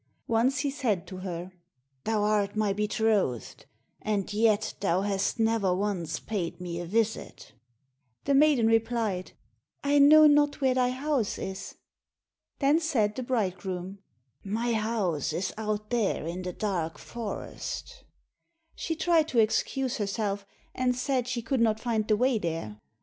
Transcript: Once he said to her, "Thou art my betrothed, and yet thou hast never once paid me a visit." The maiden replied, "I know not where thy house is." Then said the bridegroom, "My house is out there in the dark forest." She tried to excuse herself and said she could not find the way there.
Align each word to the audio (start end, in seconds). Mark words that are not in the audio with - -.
Once 0.25 0.61
he 0.61 0.71
said 0.71 1.05
to 1.05 1.17
her, 1.17 1.51
"Thou 2.05 2.23
art 2.23 2.55
my 2.55 2.73
betrothed, 2.73 3.67
and 4.01 4.33
yet 4.33 4.73
thou 4.79 5.01
hast 5.01 5.37
never 5.39 5.75
once 5.75 6.19
paid 6.19 6.59
me 6.59 6.79
a 6.81 6.87
visit." 6.87 7.53
The 8.25 8.33
maiden 8.33 8.65
replied, 8.65 9.33
"I 9.83 9.99
know 9.99 10.25
not 10.25 10.59
where 10.59 10.73
thy 10.73 10.89
house 10.89 11.37
is." 11.37 11.75
Then 12.57 12.79
said 12.79 13.13
the 13.13 13.21
bridegroom, 13.21 13.99
"My 14.43 14.73
house 14.73 15.33
is 15.33 15.53
out 15.55 15.91
there 15.91 16.25
in 16.25 16.41
the 16.41 16.53
dark 16.53 16.97
forest." 16.97 18.03
She 18.73 18.95
tried 18.95 19.27
to 19.27 19.37
excuse 19.37 19.97
herself 19.97 20.47
and 20.73 20.95
said 20.95 21.27
she 21.27 21.43
could 21.43 21.61
not 21.61 21.79
find 21.79 22.07
the 22.07 22.17
way 22.17 22.39
there. 22.39 22.79